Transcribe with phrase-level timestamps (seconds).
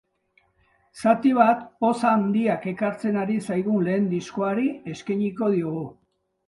[1.01, 5.89] Zati bat poz handiak ekartzen ari zaigun lehen diskoari eskainiko diogu.